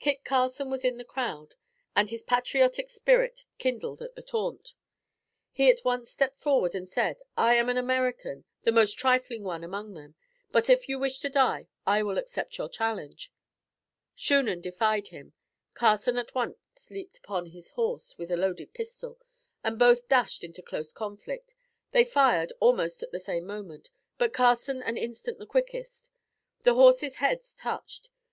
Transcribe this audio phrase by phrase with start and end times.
[0.00, 1.54] Kit Carson was in the crowd,
[1.94, 4.74] and his patriotic spirit kindled at the taunt.
[5.52, 9.62] He at once stepped forward and said, 'I am an American, the most trifling one
[9.62, 10.16] among them,
[10.50, 13.30] but if you wish to die, I will accept your challenge.'
[14.16, 15.34] Shunan defied him.
[15.72, 16.56] Carson at once
[16.90, 19.20] leaped upon his horse, with a loaded pistol,
[19.62, 21.54] and both dashed into close conflict.
[21.92, 26.10] They fired, almost at the same moment, but Carson an instant the quickest.
[26.64, 28.10] Their horses' heads touched.